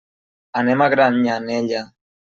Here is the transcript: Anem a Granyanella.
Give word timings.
Anem 0.61 0.81
a 0.81 0.89
Granyanella. 0.95 1.89